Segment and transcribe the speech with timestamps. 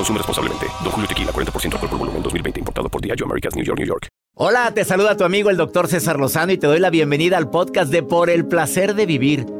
[0.00, 0.66] Consume responsablemente.
[0.82, 2.60] Don Julio Tequila, 40% alcohol por volumen, 2020.
[2.60, 4.08] Importado por Diageo Americas, New York, New York.
[4.34, 7.50] Hola, te saluda tu amigo el doctor César Lozano y te doy la bienvenida al
[7.50, 9.59] podcast de Por el Placer de Vivir.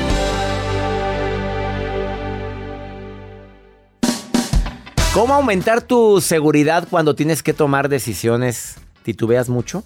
[5.13, 8.77] ¿Cómo aumentar tu seguridad cuando tienes que tomar decisiones?
[9.03, 9.83] ¿Titubeas mucho?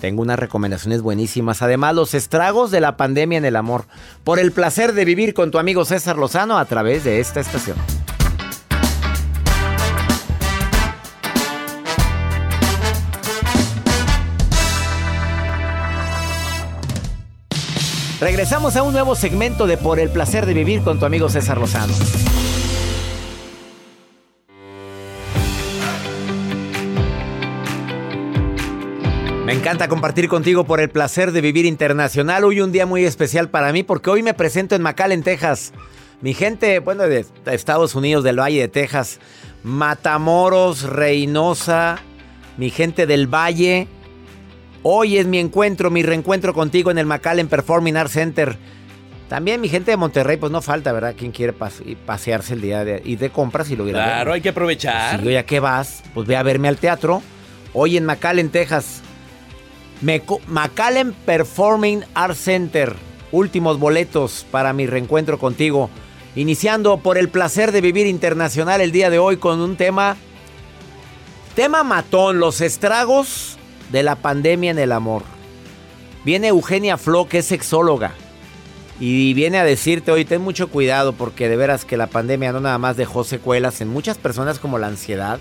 [0.00, 1.62] Tengo unas recomendaciones buenísimas.
[1.62, 3.86] Además, los estragos de la pandemia en el amor.
[4.22, 7.78] Por el placer de vivir con tu amigo César Lozano a través de esta estación.
[18.20, 21.56] Regresamos a un nuevo segmento de Por el placer de vivir con tu amigo César
[21.56, 21.94] Lozano.
[29.64, 32.44] Encanta compartir contigo por el placer de vivir internacional.
[32.44, 35.72] Hoy un día muy especial para mí porque hoy me presento en McAllen, Texas.
[36.20, 39.20] Mi gente, bueno, de Estados Unidos, del Valle de Texas,
[39.62, 41.96] Matamoros, Reynosa,
[42.58, 43.88] mi gente del Valle.
[44.82, 48.58] Hoy es mi encuentro, mi reencuentro contigo en el McAllen Performing Arts Center.
[49.30, 51.14] También mi gente de Monterrey, pues no falta, ¿verdad?
[51.16, 55.20] Quien quiere pasearse el día de, y de compras y lo Claro, hay que aprovechar.
[55.20, 57.22] Si yo ya que vas, pues ve a verme al teatro.
[57.72, 59.03] Hoy en McAllen, Texas.
[60.00, 62.94] McAllen Performing Arts Center.
[63.32, 65.90] Últimos boletos para mi reencuentro contigo.
[66.36, 70.16] Iniciando por el placer de vivir internacional el día de hoy con un tema.
[71.54, 73.56] Tema matón, los estragos
[73.92, 75.22] de la pandemia en el amor.
[76.24, 78.12] Viene Eugenia Flo, que es sexóloga.
[78.98, 82.60] Y viene a decirte hoy, ten mucho cuidado porque de veras que la pandemia no
[82.60, 85.38] nada más dejó secuelas en muchas personas como la ansiedad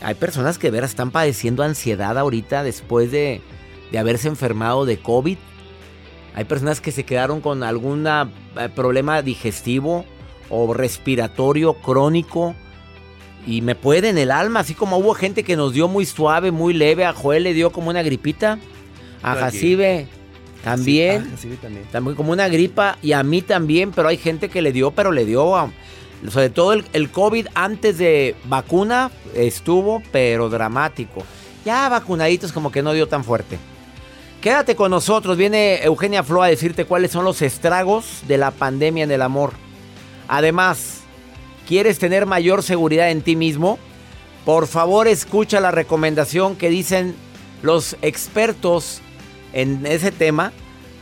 [0.00, 3.40] hay personas que de veras están padeciendo ansiedad ahorita después de,
[3.98, 5.38] haberse enfermado de COVID.
[6.34, 10.04] Hay personas que se quedaron con algún eh, problema digestivo
[10.50, 12.54] o respiratorio crónico
[13.46, 16.50] y me puede en el alma, así como hubo gente que nos dio muy suave,
[16.50, 18.58] muy leve, a Joel le dio como una gripita,
[19.22, 20.06] a Jacibe
[20.62, 24.72] también, también, también como una gripa y a mí también, pero hay gente que le
[24.72, 25.70] dio, pero le dio a,
[26.26, 31.24] sobre todo el, COVID antes de vacuna estuvo, pero dramático.
[31.64, 33.58] Ya vacunaditos como que no dio tan fuerte.
[34.40, 39.04] Quédate con nosotros, viene Eugenia Flo a decirte cuáles son los estragos de la pandemia
[39.04, 39.52] en el amor.
[40.28, 41.00] Además,
[41.66, 43.78] ¿quieres tener mayor seguridad en ti mismo?
[44.44, 47.16] Por favor, escucha la recomendación que dicen
[47.62, 49.00] los expertos
[49.52, 50.52] en ese tema,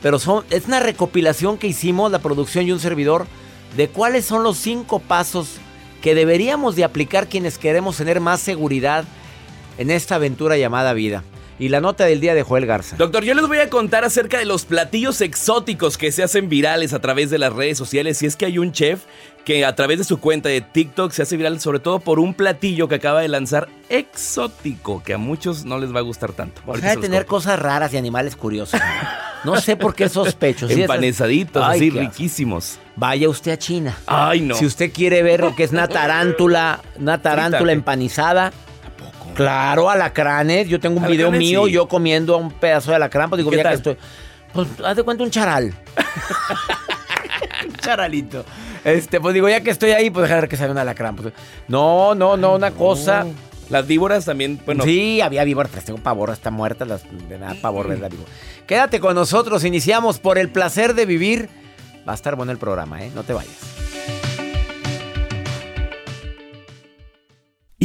[0.03, 3.27] pero son, es una recopilación que hicimos la producción y un servidor
[3.77, 5.57] de cuáles son los cinco pasos
[6.03, 9.05] que deberíamos de aplicar quienes queremos tener más seguridad
[9.79, 11.25] en esta aventura llamada vida.
[11.59, 12.97] Y la nota del día de Joel Garza.
[12.97, 16.93] Doctor, yo les voy a contar acerca de los platillos exóticos que se hacen virales
[16.93, 18.23] a través de las redes sociales.
[18.23, 19.05] Y es que hay un chef
[19.47, 22.35] que a través de su cuenta de TikTok se hace viral sobre todo por un
[22.35, 26.61] platillo que acaba de lanzar exótico, que a muchos no les va a gustar tanto.
[26.75, 28.79] Deja de tener cosas raras y animales curiosos.
[29.45, 30.69] No sé por qué sospecho.
[30.69, 32.79] Empanizaditos, así riquísimos.
[32.97, 33.97] Vaya usted a China.
[34.07, 34.55] Ay, no.
[34.55, 38.53] Si usted quiere ver lo que es una tarántula, una tarántula empanizada.
[39.35, 40.67] Claro, alacranes.
[40.67, 43.29] Yo tengo un video mío, yo comiendo un pedazo de alacrán.
[43.29, 43.97] Pues digo, ya que estoy.
[44.53, 45.75] Pues haz de cuenta un charal.
[47.67, 48.47] un charalito.
[48.83, 51.17] Este, pues digo, ya que estoy ahí, pues dejar que salga un alacrán.
[51.17, 51.35] Pues,
[51.69, 53.27] no, no, no, una cosa.
[53.69, 54.85] Las víboras también, bueno.
[54.85, 58.31] Sí, había víboras, pero tengo pavor, está muerta, las, de nada pavor ver la víbora.
[58.67, 61.49] Quédate con nosotros, iniciamos por el placer de vivir
[62.07, 63.11] Va a estar bueno el programa, ¿eh?
[63.15, 63.86] No te vayas.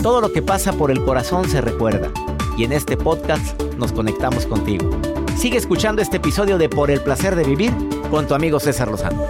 [0.00, 2.12] Todo lo que pasa por el corazón se recuerda.
[2.56, 4.88] Y en este podcast nos conectamos contigo.
[5.36, 7.72] Sigue escuchando este episodio de Por el placer de vivir
[8.08, 9.26] con tu amigo César Lozano.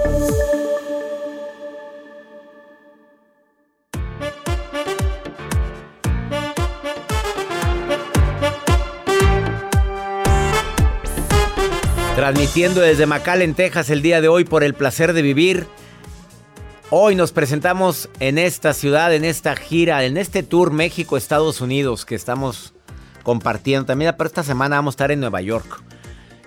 [12.15, 15.67] Transmitiendo desde McAllen, Texas, el día de hoy por el placer de vivir.
[16.91, 22.15] Hoy nos presentamos en esta ciudad, en esta gira, en este tour México-Estados Unidos que
[22.15, 22.73] estamos
[23.23, 23.85] compartiendo.
[23.85, 25.83] También pero esta semana vamos a estar en Nueva York,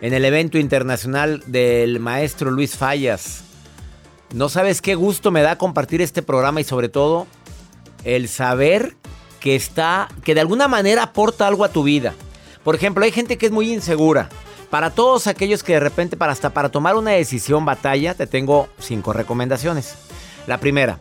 [0.02, 3.44] en el evento internacional del maestro Luis Fallas.
[4.34, 7.28] No sabes qué gusto me da compartir este programa y sobre todo
[8.04, 8.96] el saber
[9.40, 12.16] que está, que de alguna manera aporta algo a tu vida.
[12.64, 14.28] Por ejemplo, hay gente que es muy insegura.
[14.72, 18.70] Para todos aquellos que de repente, para hasta para tomar una decisión batalla, te tengo
[18.80, 19.98] cinco recomendaciones.
[20.48, 21.00] La primera,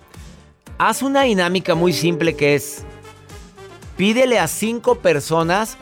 [0.79, 2.83] haz una dinámica muy simple que es,
[3.97, 5.77] pídele a cinco personas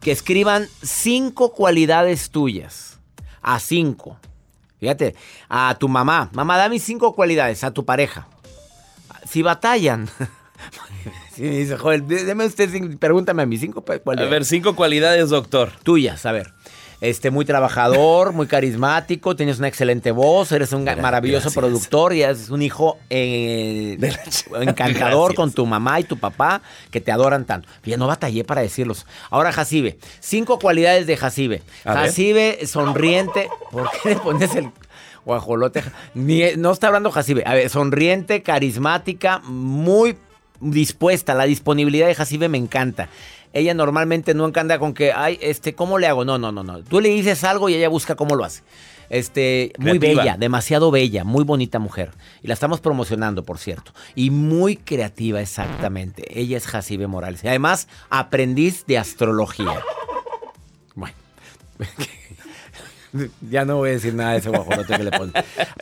[0.00, 2.98] que escriban cinco cualidades tuyas.
[3.40, 4.18] A cinco.
[4.80, 5.14] Fíjate,
[5.48, 6.30] a tu mamá.
[6.32, 7.64] Mamá, dame cinco cualidades.
[7.64, 8.26] A tu pareja.
[9.28, 10.08] Si batallan.
[11.36, 14.30] Me dice, joder, déme usted, pregúntame a mis cinco A cualidades.
[14.30, 15.72] ver, cinco cualidades, doctor.
[15.82, 16.52] Tuyas, a ver.
[17.04, 21.54] Este, muy trabajador, muy carismático, tienes una excelente voz, eres un maravilloso gracias.
[21.54, 23.98] productor y eres un hijo eh,
[24.60, 25.34] encantador Gracias.
[25.36, 27.68] con tu mamá y tu papá que te adoran tanto.
[27.84, 29.04] Ya no batallé para decirlos.
[29.28, 31.60] Ahora, Jacibe, cinco cualidades de Jacibe.
[31.84, 33.50] Jacibe, sonriente.
[33.70, 34.70] ¿Por qué le pones el
[35.26, 35.82] guajolote?
[36.14, 37.42] Ni- no está hablando Jacibe.
[37.44, 40.16] A ver, sonriente, carismática, muy
[40.60, 41.34] dispuesta.
[41.34, 43.10] La disponibilidad de Jacibe me encanta.
[43.54, 46.24] Ella normalmente nunca anda con que, ay, este, ¿cómo le hago?
[46.24, 46.82] No, no, no, no.
[46.82, 48.62] Tú le dices algo y ella busca cómo lo hace.
[49.10, 50.22] Este, muy Creativa.
[50.22, 52.10] bella, demasiado bella, muy bonita mujer.
[52.42, 53.92] Y la estamos promocionando, por cierto.
[54.16, 56.24] Y muy creativa, exactamente.
[56.38, 57.44] Ella es Jacibe Morales.
[57.44, 59.80] Y además, aprendiz de astrología.
[60.96, 61.14] Bueno.
[63.50, 65.34] ya no voy a decir nada de ese guajolote que le pones.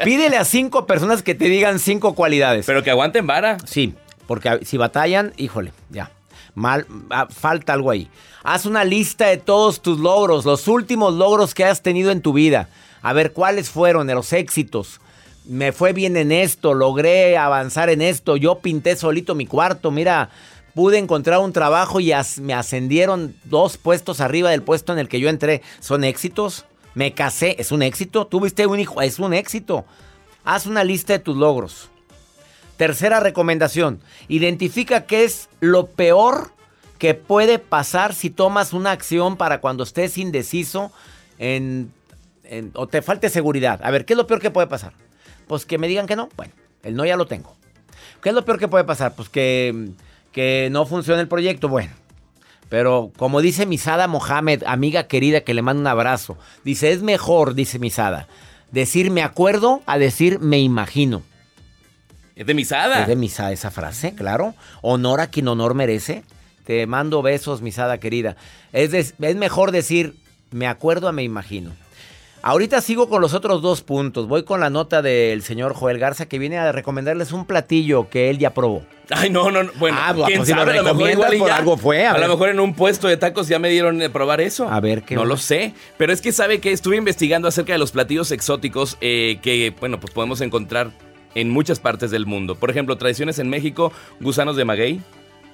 [0.05, 2.67] Pídele a cinco personas que te digan cinco cualidades.
[2.67, 3.57] Pero que aguanten vara.
[3.65, 3.95] Sí,
[4.27, 6.11] porque si batallan, híjole, ya.
[6.54, 8.08] Mal, ah, falta algo ahí.
[8.43, 12.32] Haz una lista de todos tus logros, los últimos logros que has tenido en tu
[12.32, 12.69] vida.
[13.02, 15.00] A ver cuáles fueron los éxitos.
[15.44, 18.37] Me fue bien en esto, logré avanzar en esto.
[18.37, 20.28] Yo pinté solito mi cuarto, mira,
[20.75, 25.09] pude encontrar un trabajo y as- me ascendieron dos puestos arriba del puesto en el
[25.09, 25.62] que yo entré.
[25.80, 26.64] ¿Son éxitos?
[26.94, 28.26] Me casé, es un éxito.
[28.26, 29.85] Tuviste un hijo, es un éxito.
[30.44, 31.88] Haz una lista de tus logros.
[32.76, 36.52] Tercera recomendación, identifica qué es lo peor
[36.99, 40.93] que puede pasar si tomas una acción para cuando estés indeciso
[41.38, 41.93] en,
[42.75, 43.81] o te falte seguridad.
[43.83, 44.93] A ver, ¿qué es lo peor que puede pasar?
[45.47, 46.29] Pues que me digan que no.
[46.37, 46.52] Bueno,
[46.83, 47.55] el no ya lo tengo.
[48.23, 49.14] ¿Qué es lo peor que puede pasar?
[49.14, 49.91] Pues que,
[50.31, 51.69] que no funcione el proyecto.
[51.69, 51.93] Bueno,
[52.69, 57.55] pero como dice Misada Mohamed, amiga querida que le mando un abrazo, dice, es mejor,
[57.55, 58.29] dice Misada,
[58.71, 61.23] decir me acuerdo a decir me imagino.
[62.37, 63.03] Es de misada.
[63.03, 64.55] Es de Misada esa frase, claro.
[64.81, 66.23] Honor a quien honor merece.
[66.65, 68.37] Te mando besos, Misada querida.
[68.73, 70.15] Es, de- es mejor decir,
[70.51, 71.73] me acuerdo a me imagino.
[72.45, 74.27] Ahorita sigo con los otros dos puntos.
[74.27, 78.31] Voy con la nota del señor Joel Garza que viene a recomendarles un platillo que
[78.31, 78.83] él ya probó.
[79.11, 79.71] Ay, no, no, no.
[79.79, 81.57] Bueno, Ah, pues, quién pues, si lo sabe, recomiendas, por ya.
[81.57, 84.11] algo fue, a A, lo mejor en un puesto de tacos ya me dieron de
[84.11, 84.69] probar eso.
[84.69, 85.75] A ver, ¿qué No lo sé.
[85.99, 90.01] Pero es que sabe que estuve investigando acerca de los platillos exóticos eh, que, bueno,
[90.01, 90.91] pues podemos encontrar
[91.35, 92.55] en muchas partes del mundo.
[92.57, 95.01] Por ejemplo, tradiciones en México, gusanos de maguey,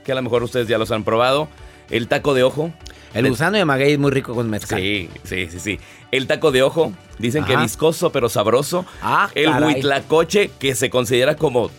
[0.04, 1.48] que a lo mejor ustedes ya los han probado.
[1.90, 2.70] El taco de ojo.
[3.14, 4.78] El gusano de maguey es muy rico con mezcal.
[4.78, 5.80] Sí, sí, sí, sí.
[6.10, 7.62] El taco de ojo, dicen que Ajá.
[7.62, 8.84] viscoso pero sabroso.
[9.00, 9.74] Ah, el caray.
[9.74, 11.70] huitlacoche, que se considera como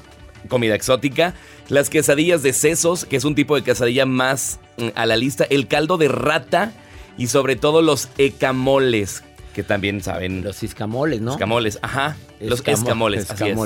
[0.48, 1.36] comida exótica.
[1.68, 5.44] Las quesadillas de sesos, que es un tipo de quesadilla más mm, a la lista.
[5.44, 6.72] El caldo de rata
[7.16, 10.44] y sobre todo los ecamoles, que también saben.
[10.44, 11.34] Los iscamoles, ¿no?
[11.34, 12.18] escamoles, ajá.
[12.40, 13.58] Los Escamo- escamoles, así es.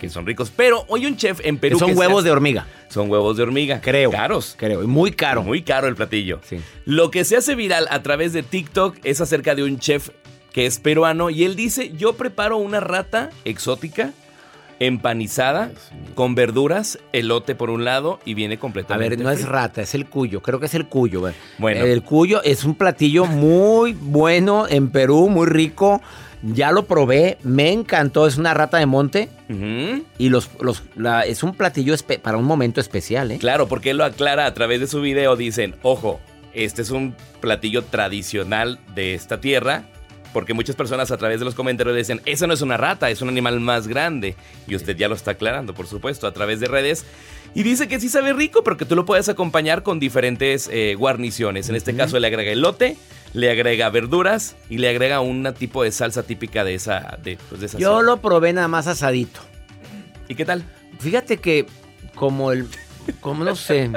[0.00, 0.52] Que son ricos.
[0.54, 1.78] Pero hoy un chef en Que Perú.
[1.78, 2.66] son que se huevos de hormiga.
[2.88, 3.80] Son huevos de hormiga.
[3.80, 4.10] Creo.
[4.10, 4.54] Caros.
[4.58, 4.86] Creo.
[4.86, 5.42] Muy caro.
[5.42, 6.40] Muy caro el platillo.
[6.44, 6.58] Sí.
[6.84, 10.10] Lo que se hace viral a través de TikTok es acerca de un chef
[10.52, 14.12] que es peruano y él dice, yo preparo una rata exótica,
[14.78, 15.70] empanizada,
[16.14, 19.52] con verduras, elote por un lado y viene A completamente ver, no es frito".
[19.52, 20.42] rata, es el cuyo.
[20.42, 21.22] Creo que es el cuyo.
[21.58, 21.84] Bueno.
[21.84, 26.00] El cuyo es un platillo muy bueno en Perú, muy rico.
[26.42, 28.26] Ya lo probé, me encantó.
[28.26, 29.28] Es una rata de monte
[30.18, 33.38] y los, los, la- es un platillo para un momento especial, ¿eh?
[33.38, 35.34] Claro, porque él lo aclara a través de su video.
[35.36, 36.20] Dicen, ojo,
[36.52, 39.84] este es un platillo tradicional de esta tierra.
[40.36, 43.22] Porque muchas personas a través de los comentarios dicen, esa no es una rata, es
[43.22, 44.36] un animal más grande.
[44.68, 47.06] Y usted ya lo está aclarando, por supuesto, a través de redes.
[47.54, 50.94] Y dice que sí sabe rico, pero que tú lo puedes acompañar con diferentes eh,
[50.94, 51.70] guarniciones.
[51.70, 52.98] En este caso le agrega elote,
[53.32, 57.62] le agrega verduras y le agrega un tipo de salsa típica de esa, de, pues,
[57.62, 58.02] de esa Yo zona.
[58.02, 59.40] lo probé nada más asadito.
[60.28, 60.64] ¿Y qué tal?
[60.98, 61.64] Fíjate que
[62.14, 62.66] como el,
[63.22, 63.90] como no sé,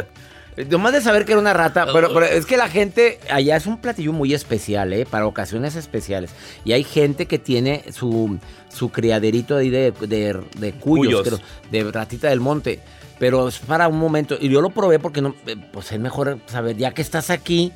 [0.67, 3.65] nomás de saber que era una rata, pero, pero es que la gente allá es
[3.65, 5.05] un platillo muy especial, ¿eh?
[5.05, 6.31] Para ocasiones especiales.
[6.65, 8.37] Y hay gente que tiene su,
[8.69, 11.39] su criaderito ahí de, de, de cuyos, Cuyos.
[11.39, 11.39] creo,
[11.71, 12.79] de ratita del monte.
[13.19, 14.37] Pero es para un momento.
[14.39, 17.71] Y yo lo probé porque no, eh, pues es mejor saber, ya que estás aquí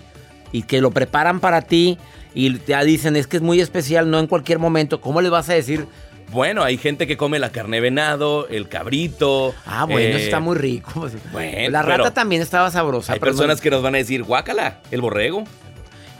[0.52, 1.98] y que lo preparan para ti
[2.34, 5.02] y ya dicen, es que es muy especial, no en cualquier momento.
[5.02, 5.86] ¿Cómo le vas a decir?
[6.32, 9.54] Bueno, hay gente que come la carne de venado, el cabrito.
[9.66, 11.08] Ah, bueno, eso eh, está muy rico.
[11.32, 13.14] bueno, la rata también estaba sabrosa.
[13.14, 15.44] Hay pero no- personas que nos van a decir, guácala, el borrego.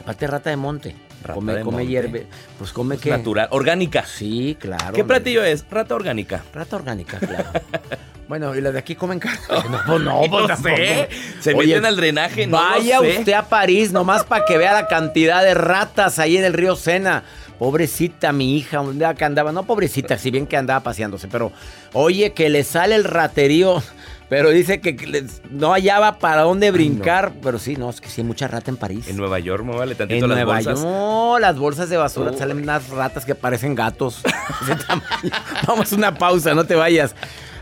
[0.02, 0.94] Aparte rata de monte.
[1.22, 1.86] Rata come de come monte.
[1.88, 2.26] hierbe.
[2.58, 3.10] Pues come que.
[3.10, 4.04] Natural, orgánica.
[4.04, 4.92] Sí, claro.
[4.92, 5.64] ¿Qué platillo es?
[5.70, 6.44] Rata orgánica.
[6.52, 7.46] Rata orgánica, claro.
[8.28, 9.38] bueno, y las de aquí comen carne.
[9.70, 10.76] No, pues no, pues No tampoco.
[10.76, 11.08] sé.
[11.40, 13.18] Se Oye, meten al drenaje, no lo Vaya sé.
[13.18, 16.76] usted a París nomás para que vea la cantidad de ratas ahí en el río
[16.76, 17.24] Sena.
[17.58, 21.52] Pobrecita mi hija, día que andaba, no pobrecita, si bien que andaba paseándose, pero
[21.92, 23.80] oye, que le sale el raterío,
[24.28, 28.22] pero dice que les- no hallaba para dónde brincar, pero sí, no, es que sí
[28.22, 29.06] hay mucha rata en París.
[29.08, 30.80] En Nueva York, muévale tantito En las Nueva bolsas.
[30.80, 32.36] York, no, las bolsas de basura Oh.
[32.38, 34.20] salen unas ratas que parecen gatos.
[35.66, 37.14] Vamos a una pausa, no te vayas.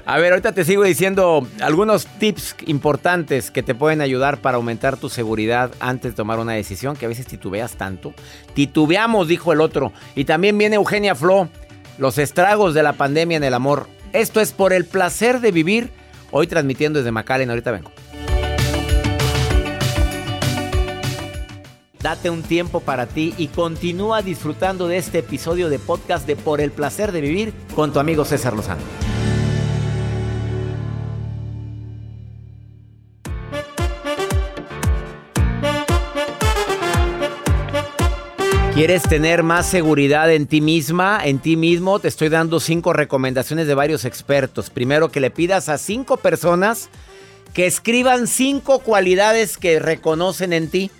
[0.04, 4.96] A ver, ahorita te sigo diciendo algunos tips importantes que te pueden ayudar para aumentar
[4.96, 8.12] tu seguridad antes de tomar una decisión, que a veces titubeas tanto.
[8.52, 9.92] Titubeamos, dijo el otro.
[10.16, 11.48] Y también viene Eugenia Flo,
[11.98, 13.86] los estragos de la pandemia en el amor.
[14.12, 15.90] Esto es por el placer de vivir.
[16.32, 17.92] Hoy transmitiendo desde McAllen, ahorita vengo.
[22.00, 26.60] Date un tiempo para ti y continúa disfrutando de este episodio de podcast de Por
[26.60, 29.11] el placer de vivir con tu amigo César Lozano.
[38.74, 41.98] ¿Quieres tener más seguridad en ti misma, en ti mismo?
[41.98, 44.70] Te estoy dando cinco recomendaciones de varios expertos.
[44.70, 46.88] Primero, que le pidas a cinco personas
[47.52, 50.90] que escriban cinco cualidades que reconocen en ti.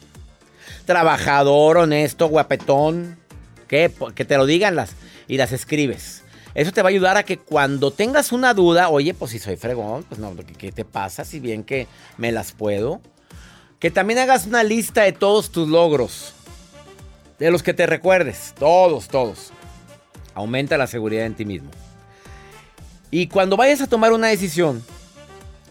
[0.85, 3.17] Trabajador, honesto, guapetón.
[3.69, 4.91] Que, que te lo digan las
[5.27, 6.25] y las escribes.
[6.55, 9.57] Eso te va a ayudar a que cuando tengas una duda, oye, pues si soy
[9.57, 11.25] fregón, pues no, ¿qué, te pasa?
[11.25, 11.87] Si bien que
[12.19, 13.01] me las puedo.
[13.79, 16.35] Que también hagas una lista de todos tus logros.
[17.39, 18.55] De los que te recuerdes.
[18.59, 19.53] Todos, todos.
[20.35, 21.71] Aumenta la seguridad en ti mismo.
[23.11, 24.83] Y cuando vayas a tomar una decisión,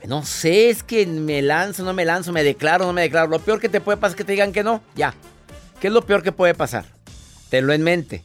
[0.07, 3.27] no sé, es que me lanzo, no me lanzo, me declaro, no me declaro.
[3.27, 4.81] Lo peor que te puede pasar es que te digan que no.
[4.95, 5.13] Ya.
[5.79, 6.85] ¿Qué es lo peor que puede pasar?
[7.49, 8.23] Tenlo en mente.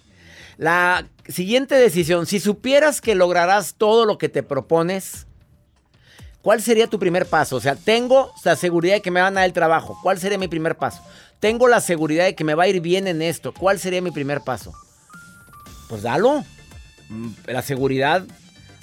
[0.58, 5.26] La siguiente decisión, si supieras que lograrás todo lo que te propones,
[6.46, 7.56] ¿cuál sería tu primer paso?
[7.56, 9.98] O sea, tengo la seguridad de que me van a dar el trabajo.
[10.00, 11.02] ¿Cuál sería mi primer paso?
[11.40, 13.52] Tengo la seguridad de que me va a ir bien en esto.
[13.52, 14.72] ¿Cuál sería mi primer paso?
[15.88, 16.44] Pues dalo.
[17.08, 18.24] Mm, La seguridad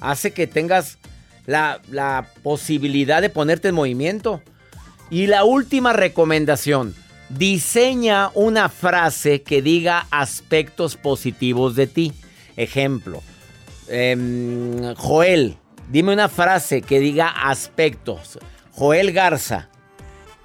[0.01, 0.97] hace que tengas
[1.45, 4.41] la, la posibilidad de ponerte en movimiento.
[5.09, 6.93] Y la última recomendación,
[7.29, 12.11] diseña una frase que diga aspectos positivos de ti.
[12.57, 13.23] Ejemplo,
[13.87, 15.59] em, Joel,
[15.89, 18.39] dime una frase que diga aspectos.
[18.71, 19.69] Joel Garza.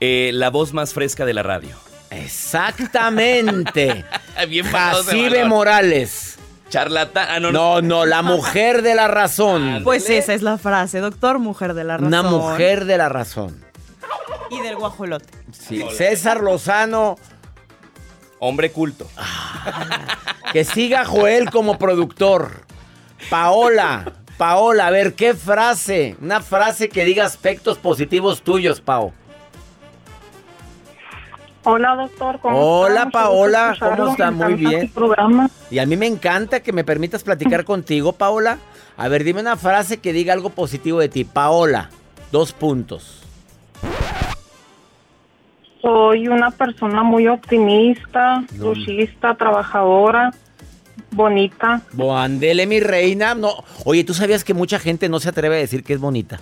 [0.01, 1.75] Eh, la voz más fresca de la radio.
[2.11, 4.05] Exactamente.
[4.49, 5.45] Bien Jacibe.
[5.45, 6.39] Morales.
[6.69, 7.27] Charlatán.
[7.31, 9.81] Ah, no, No, no, la mujer de la razón.
[9.85, 12.09] Pues esa es la frase, doctor, mujer de la razón.
[12.09, 13.65] Una mujer de la razón.
[14.51, 15.27] Y del guajolote.
[15.53, 15.85] Sí.
[15.97, 17.17] César Lozano.
[18.39, 19.07] Hombre culto.
[20.53, 22.67] Que siga Joel como productor.
[23.31, 26.17] Paola, Paola, a ver, ¿qué frase?
[26.23, 29.13] Una frase que diga aspectos positivos tuyos, Pao.
[31.65, 32.39] Hola, doctor.
[32.41, 33.11] ¿cómo Hola, está?
[33.11, 33.77] Paola.
[33.79, 34.31] ¿cómo está?
[34.31, 34.91] Muy bien.
[35.73, 38.59] Y a mí me encanta que me permitas platicar contigo, Paola.
[38.97, 41.25] A ver, dime una frase que diga algo positivo de ti.
[41.25, 41.91] Paola,
[42.31, 43.25] dos puntos.
[45.83, 50.31] Soy una persona muy optimista, luchista, trabajadora,
[51.11, 51.83] bonita.
[51.93, 53.35] Boandele, mi reina.
[53.35, 53.65] No.
[53.85, 56.41] Oye, ¿tú sabías que mucha gente no se atreve a decir que es bonita?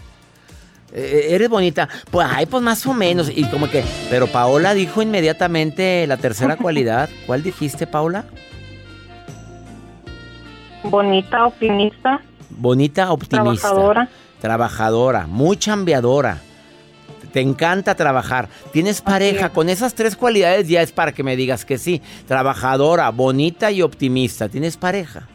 [0.92, 1.88] Eh, ¿Eres bonita?
[2.10, 3.30] Pues, ay, pues más o menos.
[3.34, 3.84] Y como que...
[4.08, 7.08] Pero Paola dijo inmediatamente la tercera cualidad.
[7.26, 8.24] ¿Cuál dijiste, Paola?
[10.84, 12.20] Bonita, optimista,
[12.50, 13.42] Bonita, optimista.
[13.68, 14.08] trabajadora.
[14.40, 16.38] Trabajadora, muy chambeadora.
[17.36, 18.48] Te encanta trabajar.
[18.72, 19.50] ¿Tienes pareja?
[19.50, 22.00] Con esas tres cualidades ya es para que me digas que sí.
[22.26, 24.48] Trabajadora, bonita y optimista.
[24.48, 25.28] ¿Tienes pareja?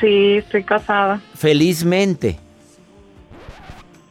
[0.00, 1.20] Sí, estoy casada.
[1.34, 2.38] Felizmente.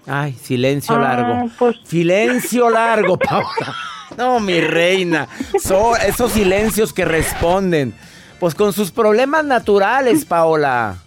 [0.05, 1.49] Ay, silencio Ah, largo.
[1.57, 3.73] pues- Silencio largo, Paola.
[4.17, 5.29] No, mi reina.
[5.63, 7.93] Son esos silencios que responden.
[8.41, 10.97] Pues con sus problemas naturales, Paola.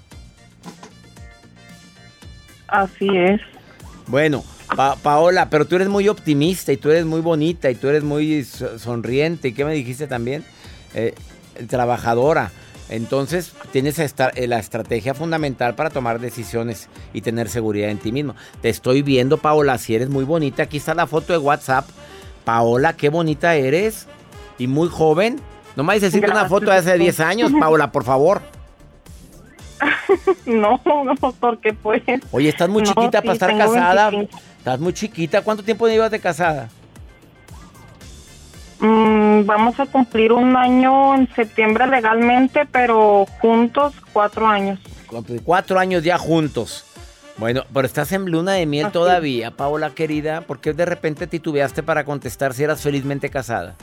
[2.69, 3.43] Así es.
[4.07, 4.43] Bueno,
[4.77, 8.03] Pa- Paola, pero tú eres muy optimista y tú eres muy bonita y tú eres
[8.05, 9.49] muy so- sonriente.
[9.49, 10.45] ¿Y qué me dijiste también?
[10.95, 11.15] Eh,
[11.69, 12.51] trabajadora.
[12.91, 18.13] Entonces tienes esta- eh, la estrategia fundamental para tomar decisiones y tener seguridad en ti
[18.13, 18.35] mismo.
[18.63, 20.63] Te estoy viendo, Paola, si eres muy bonita.
[20.65, 21.87] Aquí está la foto de WhatsApp.
[22.45, 24.07] Paola, qué bonita eres.
[24.59, 25.39] Y muy joven.
[25.77, 27.03] No me dices una foto de hace doctor.
[27.03, 28.41] 10 años, Paola, por favor.
[30.47, 32.03] No, no, porque pues...
[32.33, 34.11] Oye, estás muy No, chiquita sí, para estar casada.
[34.11, 34.43] 25.
[34.69, 35.41] Estás muy chiquita.
[35.41, 36.69] ¿Cuánto tiempo llevas de casada?
[38.81, 44.79] Mm, vamos a cumplir un año en septiembre legalmente, pero juntos cuatro años.
[45.43, 46.85] Cuatro años ya juntos.
[47.39, 48.93] Bueno, pero estás en luna de miel Así.
[48.93, 50.43] todavía, Paola querida.
[50.43, 53.75] ¿Por qué de repente titubeaste para contestar si eras felizmente casada?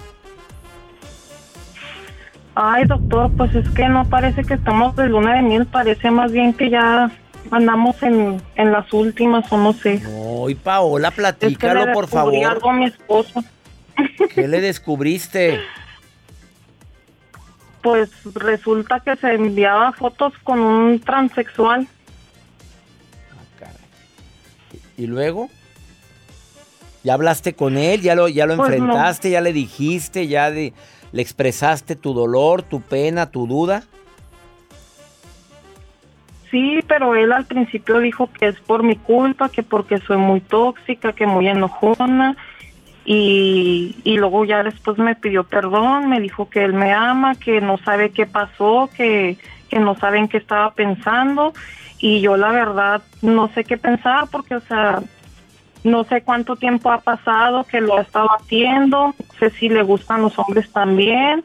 [2.53, 6.31] Ay, doctor, pues es que no parece que estamos de luna de miel, parece más
[6.31, 7.09] bien que ya
[7.51, 9.99] andamos en, en las últimas o no sé.
[9.99, 12.33] No, y Paola, Es que platícalo, por favor.
[12.45, 13.43] algo a mi esposo.
[14.33, 15.59] ¿Qué le descubriste?
[17.81, 21.87] Pues resulta que se enviaba fotos con un transexual.
[23.31, 23.75] Ah, caray.
[24.97, 25.49] ¿Y luego?
[27.03, 28.01] ¿Ya hablaste con él?
[28.01, 28.75] ¿Ya lo, ya lo Pues no.
[28.77, 29.29] enfrentaste?
[29.29, 30.27] ¿Ya le dijiste?
[30.27, 30.73] ¿Ya de-
[31.11, 33.83] le expresaste tu dolor, tu pena, tu duda?
[36.55, 40.39] Sí, pero él al principio dijo que es por mi culpa, que porque soy muy
[40.39, 42.37] tóxica, que muy enojona.
[43.03, 47.59] Y, y luego ya después me pidió perdón, me dijo que él me ama, que
[47.59, 49.37] no sabe qué pasó, que,
[49.69, 51.51] que no sabe en qué estaba pensando.
[51.99, 55.01] Y yo la verdad no sé qué pensar porque, o sea,
[55.83, 59.83] no sé cuánto tiempo ha pasado que lo ha estado haciendo, no sé si le
[59.83, 61.43] gustan los hombres también,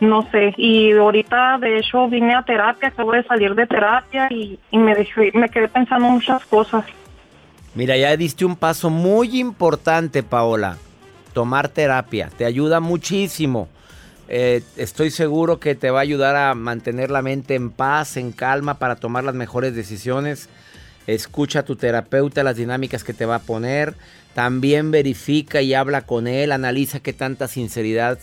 [0.00, 0.54] no sé.
[0.56, 5.32] Y ahorita, de hecho, vine a terapia, acabo de salir de terapia y, me, dejé,
[5.34, 6.84] me quedé pensando muchas cosas.
[7.74, 10.78] Mira, ya diste un paso muy importante, Paola.
[11.32, 12.30] Tomar terapia.
[12.36, 13.68] Te ayuda muchísimo.
[14.28, 18.32] Eh, estoy seguro que te va a ayudar a mantener la mente en paz, en
[18.32, 20.48] calma, para tomar las mejores decisiones.
[21.06, 23.94] Escucha a tu terapeuta las dinámicas que te va a poner.
[24.34, 26.52] También verifica y habla con él.
[26.52, 28.18] Analiza qué tanta sinceridad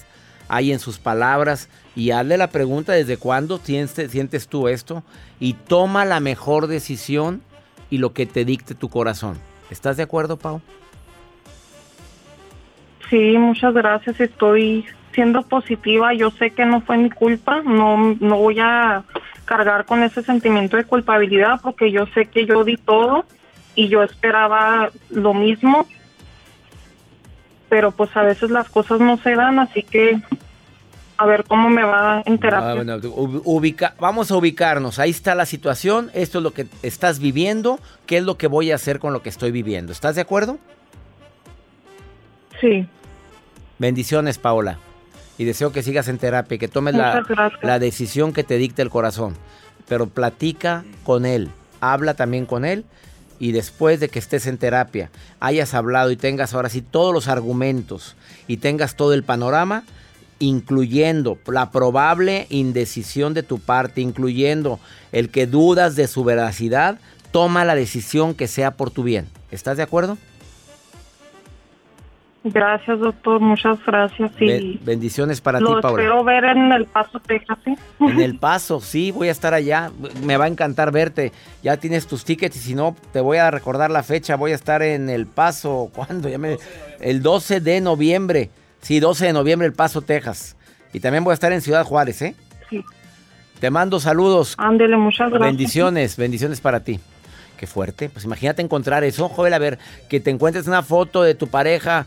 [0.48, 1.70] hay en sus palabras.
[1.96, 5.04] Y hazle la pregunta desde cuándo sientes, sientes tú esto.
[5.40, 7.42] Y toma la mejor decisión
[7.90, 9.38] y lo que te dicte tu corazón.
[9.70, 10.62] ¿Estás de acuerdo, Pau?
[13.10, 14.20] Sí, muchas gracias.
[14.20, 16.14] Estoy siendo positiva.
[16.14, 17.62] Yo sé que no fue mi culpa.
[17.62, 19.04] No, no voy a
[19.46, 23.26] cargar con ese sentimiento de culpabilidad porque yo sé que yo di todo
[23.76, 25.88] y yo esperaba lo mismo.
[27.74, 30.22] Pero pues a veces las cosas no se dan, así que
[31.18, 32.70] a ver cómo me va en terapia.
[32.70, 32.98] Ah, bueno,
[33.46, 35.00] ubica- vamos a ubicarnos.
[35.00, 36.12] Ahí está la situación.
[36.14, 37.80] Esto es lo que estás viviendo.
[38.06, 39.92] ¿Qué es lo que voy a hacer con lo que estoy viviendo?
[39.92, 40.60] ¿Estás de acuerdo?
[42.62, 42.88] Sí,
[43.80, 44.78] Bendiciones, Paola.
[45.40, 47.24] Y deseo que sigas en terapia y que tomes la,
[47.64, 49.34] la decisión que te dicte el corazón.
[49.88, 51.50] Pero platica con él.
[51.82, 52.86] Habla también con él.
[53.44, 55.10] Y después de que estés en terapia,
[55.42, 58.16] hayas hablado y tengas ahora sí todos los argumentos
[58.48, 59.84] y tengas todo el panorama,
[60.40, 64.80] incluyendo la probable indecisión de tu parte, incluyendo
[65.12, 67.00] el que dudas de su veracidad,
[67.34, 69.28] toma la decisión que sea por tu bien.
[69.52, 70.18] ¿Estás de acuerdo?
[72.46, 73.40] Gracias, doctor.
[73.40, 74.32] Muchas gracias.
[74.40, 76.02] Y Be- bendiciones para ti, lo Paula.
[76.04, 77.58] espero ver en El Paso, Texas.
[77.64, 77.74] ¿sí?
[78.02, 79.92] En El Paso, sí, voy a estar allá.
[80.24, 81.32] Me va a encantar verte.
[81.62, 84.36] Ya tienes tus tickets y si no, te voy a recordar la fecha.
[84.36, 85.90] Voy a estar en El Paso.
[85.96, 86.28] ¿Cuándo?
[86.28, 86.58] Ya me-
[87.00, 88.50] El 12 de noviembre.
[88.82, 90.58] Sí, 12 de noviembre, El Paso, Texas.
[90.92, 92.36] Y también voy a estar en Ciudad Juárez, ¿eh?
[92.70, 92.84] Sí.
[93.62, 94.56] Te mando saludos.
[94.58, 95.48] Ándele, muchas gracias.
[95.50, 97.00] Bendiciones, bendiciones para ti.
[97.58, 98.10] Qué fuerte.
[98.10, 99.80] Pues imagínate encontrar eso, joven, a ver,
[100.10, 102.06] que te encuentres una foto de tu pareja,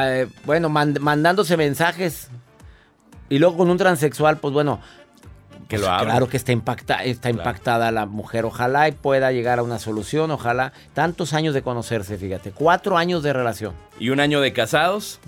[0.00, 2.28] eh, bueno, mand- mandándose mensajes
[3.28, 4.80] y luego con un transexual, pues bueno.
[5.68, 5.98] Que pues lo.
[5.98, 8.44] Claro que está, impacta, está impactada la mujer.
[8.44, 10.30] Ojalá y pueda llegar a una solución.
[10.30, 10.72] Ojalá.
[10.94, 12.52] Tantos años de conocerse, fíjate.
[12.52, 13.74] Cuatro años de relación.
[13.98, 15.18] Y un año de casados.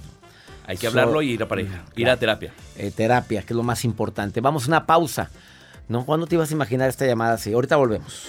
[0.67, 2.53] Hay que So- hablarlo y ir a pareja, ir a terapia.
[2.77, 4.41] Eh, terapia, que es lo más importante.
[4.41, 5.31] Vamos a una pausa.
[5.89, 6.05] ¿No?
[6.05, 7.53] ¿Cuándo te ibas a imaginar esta llamada así?
[7.55, 8.29] Ahorita volvemos.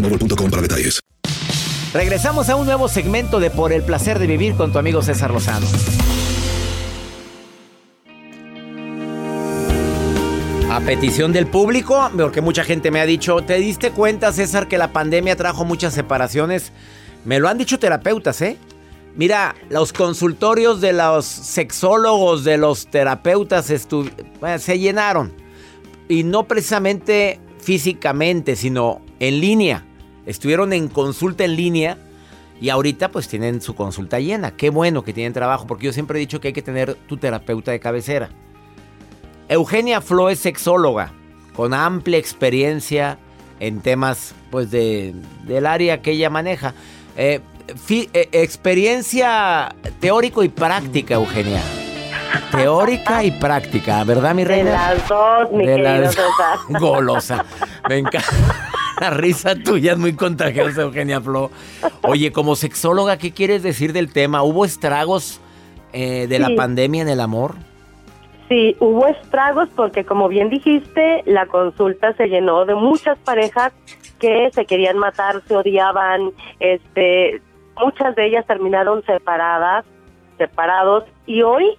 [0.00, 1.00] boostmobile.com para detalles.
[1.92, 5.32] Regresamos a un nuevo segmento de Por el placer de vivir con tu amigo César
[5.32, 5.66] Lozano.
[10.70, 14.78] A petición del público, porque mucha gente me ha dicho, ¿te diste cuenta, César, que
[14.78, 16.70] la pandemia trajo muchas separaciones?
[17.24, 18.56] Me lo han dicho terapeutas, ¿eh?
[19.16, 23.72] Mira, los consultorios de los sexólogos, de los terapeutas,
[24.38, 25.32] bueno, se llenaron.
[26.08, 29.89] Y no precisamente físicamente, sino en línea.
[30.30, 31.98] Estuvieron en consulta en línea
[32.60, 34.52] y ahorita pues tienen su consulta llena.
[34.52, 37.16] Qué bueno que tienen trabajo, porque yo siempre he dicho que hay que tener tu
[37.16, 38.28] terapeuta de cabecera.
[39.48, 41.12] Eugenia Flo es sexóloga,
[41.54, 43.18] con amplia experiencia
[43.58, 45.14] en temas pues de,
[45.44, 46.74] del área que ella maneja.
[47.16, 47.40] Eh,
[47.76, 51.60] fi- eh, experiencia teórico y práctica, Eugenia.
[52.52, 54.70] Teórica y práctica, ¿verdad, mi De reina?
[54.94, 56.16] las dos, mi De querido las-.
[56.80, 57.44] Golosa.
[57.88, 58.69] Me encanta.
[59.00, 61.50] La risa tuya es muy contagiosa, Eugenia Flo.
[62.02, 64.42] Oye, como sexóloga, ¿qué quieres decir del tema?
[64.42, 65.40] ¿Hubo estragos
[65.94, 67.54] eh, de la pandemia en el amor?
[68.50, 73.72] Sí, hubo estragos porque como bien dijiste, la consulta se llenó de muchas parejas
[74.18, 77.40] que se querían matar, se odiaban, este,
[77.78, 79.86] muchas de ellas terminaron separadas,
[80.36, 81.78] separados y hoy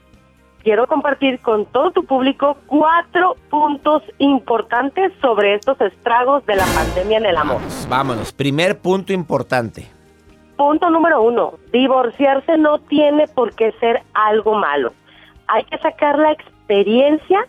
[0.63, 7.17] quiero compartir con todo tu público cuatro puntos importantes sobre estos estragos de la pandemia
[7.17, 7.57] en el amor.
[7.57, 8.31] Vámonos, vámonos.
[8.33, 9.87] Primer punto importante.
[10.57, 14.93] Punto número uno, divorciarse no tiene por qué ser algo malo.
[15.47, 17.47] Hay que sacar la experiencia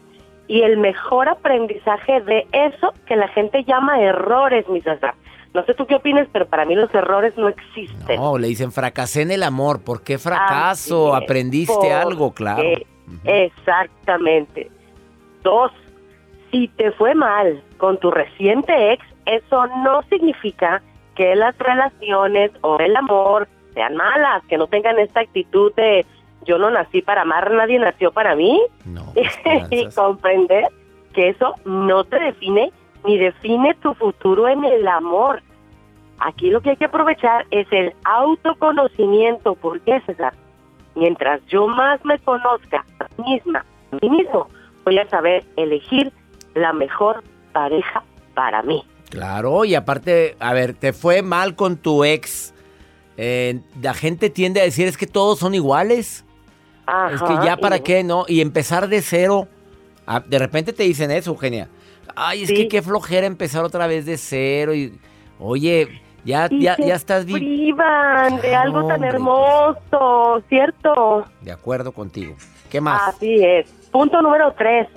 [0.48, 5.14] y el mejor aprendizaje de eso que la gente llama errores, mi César.
[5.54, 8.18] No sé tú qué opinas, pero para mí los errores no existen.
[8.18, 9.82] No, le dicen fracasé en el amor.
[9.82, 11.14] ¿Por qué fracaso?
[11.14, 12.32] ¿Aprendiste algo?
[12.32, 12.62] Claro.
[13.24, 14.70] Exactamente.
[15.42, 15.72] Dos,
[16.50, 20.82] si te fue mal con tu reciente ex, eso no significa
[21.14, 26.06] que las relaciones o el amor sean malas, que no tengan esta actitud de
[26.44, 28.60] yo no nací para amar, nadie nació para mí.
[28.84, 29.12] No.
[29.70, 30.64] y comprender
[31.14, 32.72] que eso no te define
[33.04, 35.42] ni define tu futuro en el amor.
[36.18, 39.54] Aquí lo que hay que aprovechar es el autoconocimiento.
[39.54, 40.34] ¿Por qué, César?
[40.94, 44.48] Mientras yo más me conozca a mí misma, a mí mismo,
[44.84, 46.12] voy a saber elegir
[46.54, 48.02] la mejor pareja
[48.34, 48.84] para mí.
[49.10, 52.54] Claro, y aparte, a ver, te fue mal con tu ex.
[53.16, 56.24] Eh, la gente tiende a decir es que todos son iguales.
[57.12, 58.24] es que Ajá, ya para y- qué, ¿no?
[58.26, 59.48] Y empezar de cero.
[60.26, 61.68] De repente te dicen eso, Eugenia.
[62.16, 62.54] Ay, es Sí.
[62.54, 64.74] que qué flojera empezar otra vez de cero.
[64.74, 64.98] Y,
[65.38, 67.38] oye, ya, y ya, se ya estás bien.
[67.38, 71.24] privan de algo tan hermoso, ¿cierto?
[71.40, 72.34] De acuerdo contigo.
[72.70, 73.08] ¿Qué más?
[73.08, 73.70] Así es.
[73.90, 74.88] Punto número tres.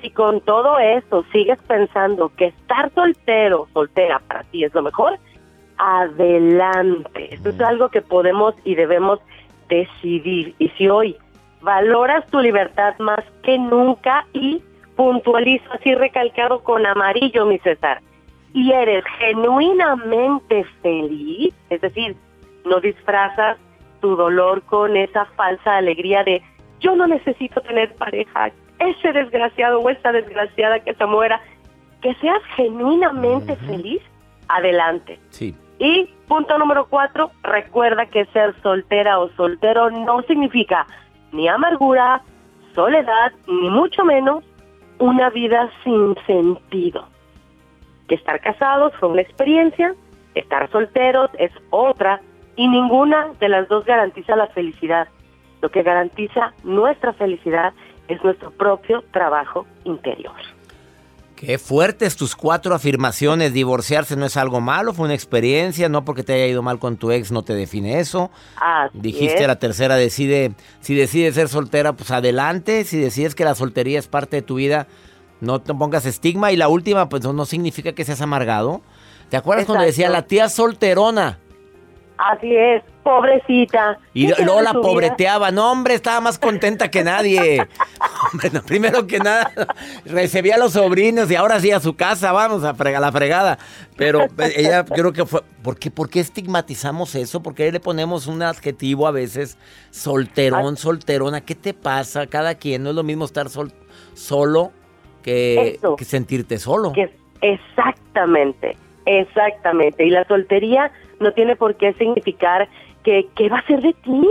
[0.00, 5.18] Si con todo eso sigues pensando que estar soltero, soltera para ti es lo mejor,
[5.78, 7.34] adelante.
[7.34, 9.20] Esto es algo que podemos y debemos
[9.68, 10.54] decidir.
[10.58, 11.16] Y si hoy
[11.60, 14.62] valoras tu libertad más que nunca y
[14.96, 18.00] puntualizo así recalcado con amarillo, mi César,
[18.54, 22.16] y eres genuinamente feliz, es decir,
[22.64, 23.58] no disfrazas
[24.00, 26.42] tu dolor con esa falsa alegría de
[26.80, 31.40] yo no necesito tener pareja, ese desgraciado o esa desgraciada que se muera,
[32.00, 34.02] que seas genuinamente feliz,
[34.48, 35.18] adelante.
[35.30, 35.54] Sí.
[35.78, 40.86] Y punto número cuatro, recuerda que ser soltera o soltero no significa
[41.32, 42.22] ni amargura,
[42.74, 44.44] soledad, ni mucho menos
[44.98, 47.11] una vida sin sentido.
[48.12, 49.94] Que estar casados fue una experiencia,
[50.34, 52.20] estar solteros es otra,
[52.56, 55.08] y ninguna de las dos garantiza la felicidad.
[55.62, 57.72] Lo que garantiza nuestra felicidad
[58.08, 60.34] es nuestro propio trabajo interior.
[61.36, 63.54] Qué fuertes tus cuatro afirmaciones.
[63.54, 65.88] Divorciarse no es algo malo, fue una experiencia.
[65.88, 68.30] No porque te haya ido mal con tu ex no te define eso.
[68.56, 69.46] Así Dijiste es.
[69.46, 72.84] la tercera, decide, si decides ser soltera, pues adelante.
[72.84, 74.86] Si decides que la soltería es parte de tu vida,
[75.42, 76.52] no te pongas estigma.
[76.52, 78.80] Y la última, pues no, no significa que seas amargado.
[79.28, 81.38] ¿Te acuerdas cuando decía la tía solterona?
[82.18, 83.98] Así es, pobrecita.
[84.14, 85.50] Y ¿Qué luego la pobreteaba.
[85.50, 87.66] No, hombre, estaba más contenta que nadie.
[88.32, 89.50] Hombre, no, primero que nada,
[90.04, 93.58] recibía a los sobrinos y ahora sí a su casa, vamos, a, frega- la fregada.
[93.96, 95.42] Pero eh, ella creo que fue...
[95.62, 97.42] ¿por qué, ¿Por qué estigmatizamos eso?
[97.42, 99.58] ¿Por qué le ponemos un adjetivo a veces?
[99.90, 101.40] Solterón, solterona.
[101.40, 102.28] ¿Qué te pasa?
[102.28, 103.72] Cada quien, no es lo mismo estar sol-
[104.14, 104.70] solo
[105.22, 105.96] que, Eso.
[105.96, 106.92] que sentirte solo.
[106.92, 110.04] Que exactamente, exactamente.
[110.04, 112.68] Y la soltería no tiene por qué significar
[113.04, 114.28] que qué va a ser de ti.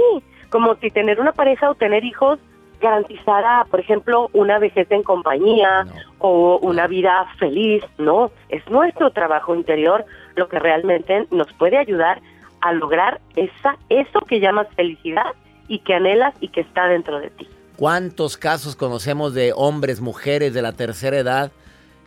[0.50, 2.40] Como si tener una pareja o tener hijos
[2.82, 5.92] garantizara, por ejemplo, una vejez en compañía No.
[6.20, 7.84] o una vida feliz.
[7.98, 10.04] No, es nuestro trabajo interior
[10.36, 12.22] lo que realmente nos puede ayudar
[12.62, 15.34] a lograr esa eso que llamas felicidad
[15.68, 17.48] y que anhelas y que está dentro de ti.
[17.82, 21.52] ¿Cuántos casos conocemos de hombres, mujeres de la tercera edad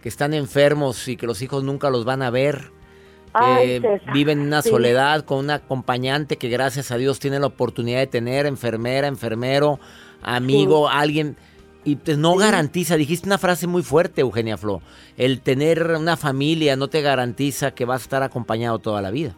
[0.04, 2.70] que están enfermos y que los hijos nunca los van a ver?
[3.36, 4.70] Que viven en una sí.
[4.70, 9.80] soledad con una acompañante que gracias a Dios tiene la oportunidad de tener, enfermera, enfermero,
[10.22, 11.36] amigo, alguien.
[11.82, 14.80] Y pues no garantiza, dijiste una frase muy fuerte, Eugenia Flo,
[15.16, 19.34] el tener una familia no te garantiza que vas a estar acompañado toda la vida.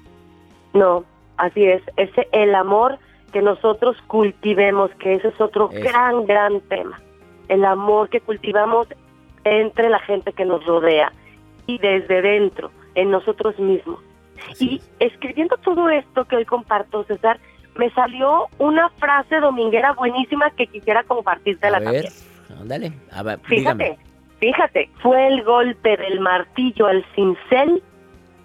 [0.74, 1.02] No,
[1.38, 1.80] así es.
[1.96, 2.98] Ese el amor
[3.32, 7.00] que nosotros cultivemos, que ese es otro gran, gran tema.
[7.48, 8.88] El amor que cultivamos
[9.44, 11.12] entre la gente que nos rodea
[11.66, 14.00] y desde dentro, en nosotros mismos.
[14.60, 17.38] Y escribiendo todo esto que hoy comparto, César,
[17.76, 22.60] me salió una frase dominguera buenísima que quisiera compartírtela A ver, también.
[22.60, 23.98] ándale, a ver, Fíjate, dígame.
[24.40, 27.82] fíjate, fue el golpe del martillo al cincel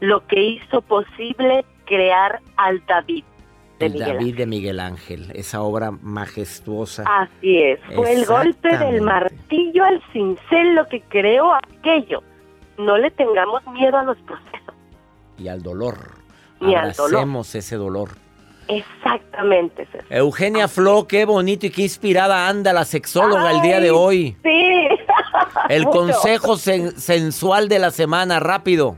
[0.02, 3.24] lo que hizo posible crear al David
[3.82, 4.36] de El Miguel David Ángel.
[4.38, 7.04] de Miguel Ángel, esa obra majestuosa.
[7.08, 12.24] Así es, fue el golpe del martillo al cincel lo que creó aquello.
[12.78, 14.76] No le tengamos miedo a los procesos.
[15.38, 15.98] y al dolor.
[16.62, 17.46] Y al dolor.
[17.56, 18.10] Ese dolor.
[18.68, 20.06] Exactamente, César.
[20.10, 24.38] Eugenia Flo, qué bonito y qué inspirada anda la sexóloga el día de hoy.
[24.44, 24.88] Sí.
[25.70, 28.98] El consejo sen- sensual de la semana, rápido.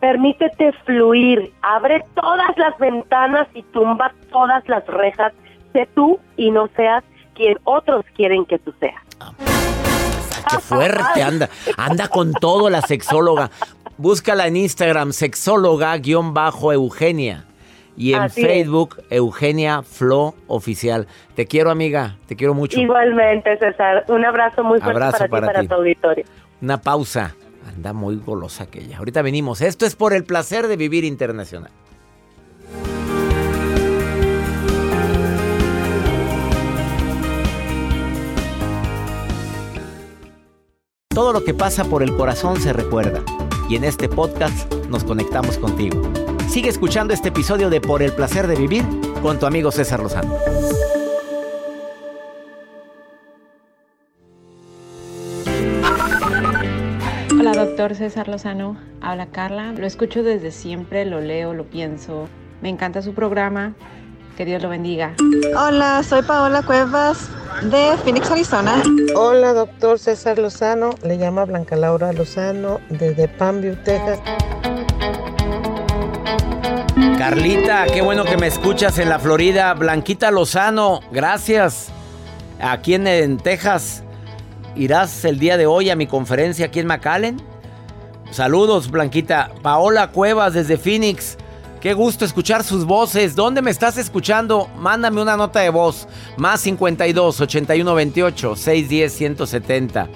[0.00, 5.32] Permítete fluir, abre todas las ventanas y tumba todas las rejas.
[5.72, 7.02] Sé tú y no seas
[7.34, 9.00] quien otros quieren que tú seas.
[9.20, 9.32] Ay,
[10.50, 11.48] qué fuerte anda.
[11.76, 13.50] Anda con todo la sexóloga.
[13.98, 17.44] Búscala en Instagram, sexóloga-eugenia.
[17.96, 18.46] Y en Así es.
[18.46, 21.06] Facebook, Eugenia Flo Oficial.
[21.34, 22.16] Te quiero, amiga.
[22.26, 22.78] Te quiero mucho.
[22.78, 24.04] Igualmente, César.
[24.08, 25.68] Un abrazo muy fuerte Abrazo para, para ti y para ti.
[25.68, 26.24] tu auditorio.
[26.60, 27.34] Una pausa.
[27.66, 28.98] Anda muy golosa aquella.
[28.98, 29.60] Ahorita venimos.
[29.60, 31.70] Esto es por el placer de vivir internacional.
[41.08, 43.24] Todo lo que pasa por el corazón se recuerda.
[43.68, 46.02] Y en este podcast nos conectamos contigo.
[46.48, 48.84] Sigue escuchando este episodio de Por el placer de vivir
[49.22, 50.36] con tu amigo César Lozano.
[57.48, 58.76] Hola, doctor César Lozano.
[59.00, 59.70] Habla Carla.
[59.70, 62.28] Lo escucho desde siempre, lo leo, lo pienso.
[62.60, 63.72] Me encanta su programa.
[64.36, 65.14] Que Dios lo bendiga.
[65.56, 67.30] Hola, soy Paola Cuevas
[67.62, 68.82] de Phoenix, Arizona.
[69.14, 70.90] Hola, doctor César Lozano.
[71.04, 74.18] Le llama Blanca Laura Lozano desde Panview, Texas.
[77.16, 79.72] Carlita, qué bueno que me escuchas en la Florida.
[79.74, 81.92] Blanquita Lozano, gracias.
[82.58, 84.02] Aquí en, en Texas,
[84.76, 87.42] ¿irás el día de hoy a mi conferencia aquí en McAllen?
[88.30, 89.52] Saludos, Blanquita.
[89.62, 91.36] Paola Cuevas desde Phoenix.
[91.80, 93.36] Qué gusto escuchar sus voces.
[93.36, 94.68] ¿Dónde me estás escuchando?
[94.78, 96.08] Mándame una nota de voz.
[96.36, 100.08] Más 52 81 28 610 170.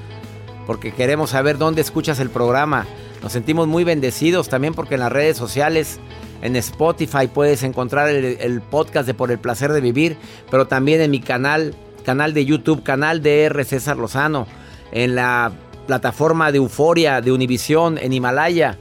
[0.66, 2.86] Porque queremos saber dónde escuchas el programa.
[3.22, 6.00] Nos sentimos muy bendecidos también porque en las redes sociales,
[6.42, 10.16] en Spotify puedes encontrar el, el podcast de Por el Placer de Vivir,
[10.50, 13.64] pero también en mi canal, canal de YouTube, canal de R.
[13.64, 14.46] César Lozano,
[14.92, 15.52] en la
[15.86, 18.78] plataforma de Euforia, de Univisión, en Himalaya.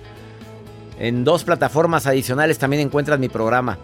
[1.00, 3.78] En dos plataformas adicionales también encuentras mi programa.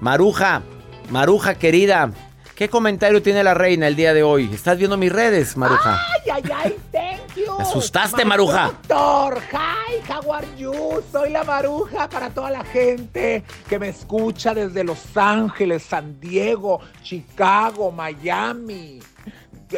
[0.00, 0.62] Maruja,
[1.10, 2.10] Maruja querida,
[2.54, 4.50] ¿qué comentario tiene la reina el día de hoy?
[4.52, 6.00] ¿Estás viendo mis redes, Maruja?
[6.12, 7.11] Ay, ay, ay.
[7.58, 8.72] Me asustaste, Maruja.
[8.88, 11.02] Doctor, hi, how are you?
[11.10, 16.80] Soy la Maruja para toda la gente que me escucha desde Los Ángeles, San Diego,
[17.02, 19.00] Chicago, Miami.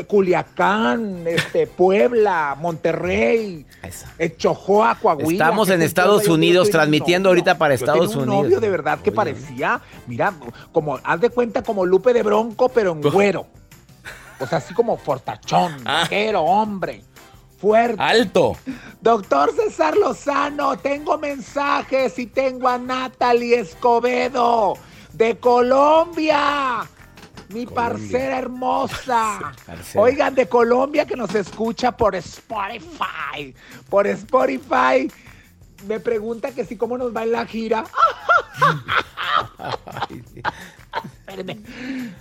[0.08, 3.64] Culiacán, este, Puebla, Monterrey,
[4.36, 5.44] Chojoa, Coahuila.
[5.44, 8.44] Estamos en Estados Unidos un transmitiendo ahorita para Estados un Unidos.
[8.44, 10.34] novio de verdad que parecía, mira,
[10.72, 13.46] como, haz de cuenta como Lupe de Bronco, pero en güero.
[14.40, 17.04] O sea, así como fortachón, vaquero, hombre.
[17.64, 17.96] Fuerte.
[17.98, 18.58] Alto.
[19.00, 24.74] Doctor César Lozano, tengo mensajes y tengo a Natalie Escobedo
[25.14, 26.86] de Colombia.
[27.48, 29.54] Mi parcera hermosa.
[29.66, 30.04] Parcera.
[30.04, 33.54] Oigan, de Colombia que nos escucha por Spotify.
[33.88, 35.10] Por Spotify.
[35.86, 37.84] Me pregunta que si cómo nos va en la gira.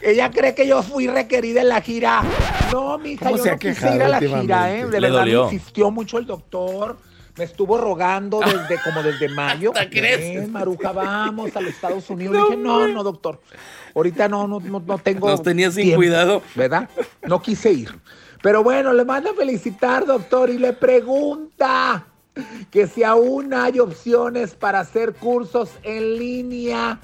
[0.02, 2.24] Ella cree que yo fui requerida en la gira.
[2.72, 4.86] No, mija, ¿Cómo yo no quise ir a la gira, ¿eh?
[4.86, 5.46] De Le verdad dolió.
[5.48, 6.98] me insistió mucho el doctor.
[7.36, 9.72] Me estuvo rogando desde como desde mayo.
[9.76, 10.48] ¿Hasta crees?
[10.50, 12.50] Maruja, vamos a los Estados Unidos.
[12.50, 13.42] Dije, no, no, doctor.
[13.96, 15.28] Ahorita no, no, no, no tengo.
[15.28, 16.42] Nos tenía sin tiempo", cuidado.
[16.56, 16.90] ¿Verdad?
[17.28, 18.00] No quise ir.
[18.44, 22.06] Pero bueno, le manda a felicitar, doctor, y le pregunta
[22.70, 27.00] que si aún hay opciones para hacer cursos en línea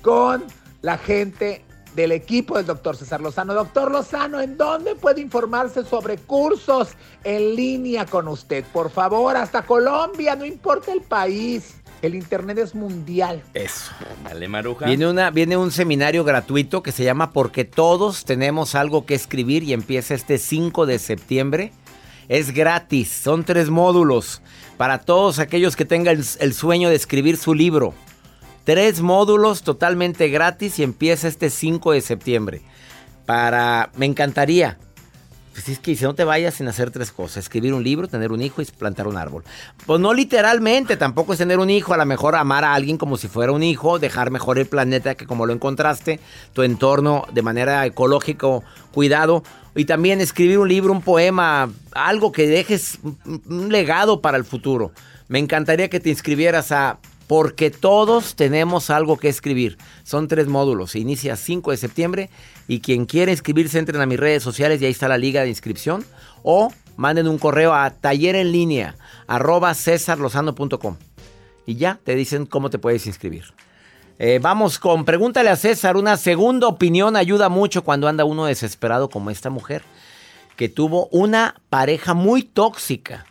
[0.00, 0.44] con
[0.82, 1.64] la gente
[1.96, 3.54] del equipo del doctor César Lozano.
[3.54, 6.90] Doctor Lozano, ¿en dónde puede informarse sobre cursos
[7.24, 8.64] en línea con usted?
[8.72, 11.76] Por favor, hasta Colombia, no importa el país.
[12.02, 13.42] El internet es mundial.
[13.54, 13.90] Eso.
[14.22, 14.84] Dale, Maruja.
[14.84, 19.62] Viene, una, viene un seminario gratuito que se llama Porque todos tenemos algo que escribir
[19.62, 21.72] y empieza este 5 de septiembre.
[22.28, 24.42] Es gratis, son tres módulos
[24.76, 27.94] para todos aquellos que tengan el, el sueño de escribir su libro.
[28.66, 32.62] Tres módulos totalmente gratis y empieza este 5 de septiembre.
[33.24, 34.76] Para, me encantaría.
[35.52, 38.32] Pues es que si no te vayas sin hacer tres cosas, escribir un libro, tener
[38.32, 39.44] un hijo y plantar un árbol.
[39.86, 43.16] Pues no literalmente, tampoco es tener un hijo, a lo mejor amar a alguien como
[43.16, 46.18] si fuera un hijo, dejar mejor el planeta que como lo encontraste,
[46.52, 49.44] tu entorno de manera ecológico, cuidado,
[49.76, 54.90] y también escribir un libro, un poema, algo que dejes un legado para el futuro.
[55.28, 59.78] Me encantaría que te inscribieras a porque todos tenemos algo que escribir.
[60.04, 60.92] Son tres módulos.
[60.92, 62.30] Se inicia 5 de septiembre
[62.68, 65.48] y quien quiera inscribirse entren a mis redes sociales y ahí está la liga de
[65.48, 66.04] inscripción.
[66.42, 68.96] O manden un correo a taller en línea
[71.66, 73.44] y ya te dicen cómo te puedes inscribir.
[74.18, 75.96] Eh, vamos con pregúntale a César.
[75.96, 79.82] Una segunda opinión ayuda mucho cuando anda uno desesperado como esta mujer
[80.56, 83.26] que tuvo una pareja muy tóxica.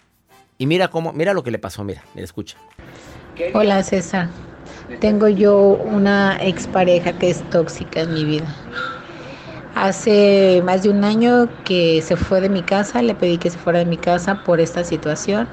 [0.57, 2.57] Y mira cómo, mira lo que le pasó, mira, mira, escucha.
[3.39, 4.29] Hola César,
[4.99, 8.55] tengo yo una expareja que es tóxica en mi vida.
[9.73, 13.57] Hace más de un año que se fue de mi casa, le pedí que se
[13.57, 15.49] fuera de mi casa por esta situación,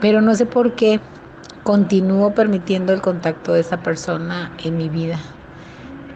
[0.00, 1.00] pero no sé por qué
[1.64, 5.18] continúo permitiendo el contacto de esa persona en mi vida.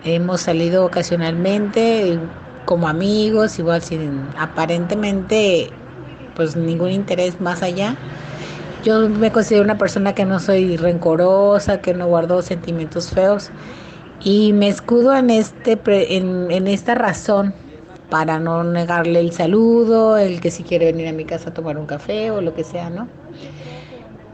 [0.05, 2.21] Hemos salido ocasionalmente
[2.65, 5.81] como amigos, igual sin aparentemente
[6.35, 7.97] pues ningún interés más allá.
[8.87, 13.51] Yo me considero una persona que no soy rencorosa, que no guardo sentimientos feos
[14.23, 15.77] y me escudo en este
[16.17, 17.53] en, en esta razón
[18.11, 21.79] para no negarle el saludo, el que si quiere venir a mi casa a tomar
[21.79, 23.09] un café o lo que sea, ¿no?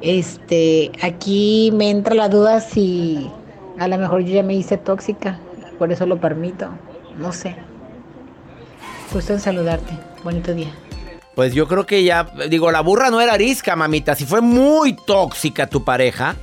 [0.02, 3.30] Este, aquí me entra la duda si
[3.78, 5.38] a lo mejor yo ya me hice tóxica,
[5.78, 6.68] por eso lo permito,
[7.18, 7.56] no sé.
[9.14, 9.94] Gusto en saludarte.
[10.22, 10.74] Bonito día.
[11.34, 14.14] Pues yo creo que ya, digo, la burra no era arisca, mamita.
[14.14, 16.36] Si fue muy tóxica tu pareja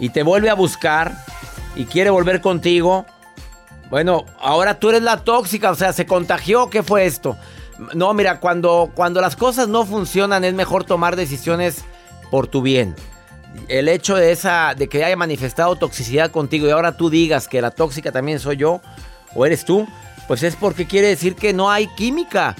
[0.00, 1.24] y te vuelve a buscar
[1.76, 3.06] y quiere volver contigo,
[3.90, 7.36] bueno, ahora tú eres la tóxica, o sea, se contagió, ¿qué fue esto?
[7.94, 11.84] No, mira, cuando, cuando las cosas no funcionan es mejor tomar decisiones
[12.30, 12.96] por tu bien.
[13.68, 17.62] El hecho de esa, de que haya manifestado toxicidad contigo y ahora tú digas que
[17.62, 18.80] la tóxica también soy yo
[19.34, 19.86] o eres tú,
[20.26, 22.56] pues es porque quiere decir que no hay química.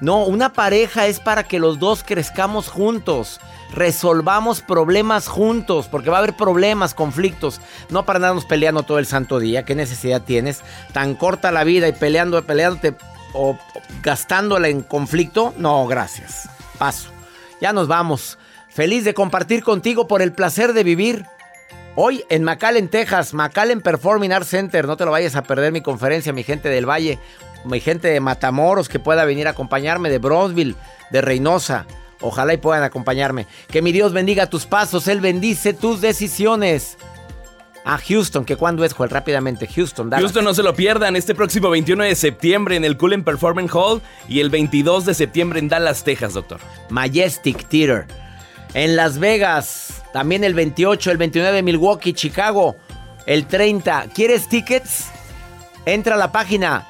[0.00, 3.38] No, una pareja es para que los dos crezcamos juntos,
[3.72, 9.06] resolvamos problemas juntos, porque va a haber problemas, conflictos, no para andarnos peleando todo el
[9.06, 9.64] santo día.
[9.64, 10.62] ¿Qué necesidad tienes?
[10.92, 12.94] Tan corta la vida y peleando, peleándote
[13.34, 13.58] o
[14.02, 15.54] gastándola en conflicto.
[15.56, 16.48] No, gracias.
[16.78, 17.10] Paso.
[17.60, 18.38] Ya nos vamos.
[18.70, 21.26] Feliz de compartir contigo por el placer de vivir.
[21.96, 24.86] Hoy en McAllen, Texas, McAllen Performing Arts Center.
[24.86, 27.18] No te lo vayas a perder mi conferencia, mi gente del Valle,
[27.64, 30.76] mi gente de Matamoros que pueda venir a acompañarme, de Bronzeville,
[31.10, 31.86] de Reynosa.
[32.20, 33.46] Ojalá y puedan acompañarme.
[33.68, 36.98] Que mi Dios bendiga tus pasos, Él bendice tus decisiones.
[37.82, 40.10] A Houston, que cuando es, Joel, rápidamente, Houston.
[40.10, 40.24] Dallas.
[40.24, 44.02] Houston, no se lo pierdan, este próximo 21 de septiembre en el Cullen Performance Hall
[44.28, 46.60] y el 22 de septiembre en Dallas, Texas, doctor.
[46.90, 48.06] Majestic Theater.
[48.74, 52.76] En Las Vegas, también el 28, el 29 Milwaukee, Chicago,
[53.24, 54.08] el 30.
[54.14, 55.06] ¿Quieres tickets?
[55.86, 56.89] Entra a la página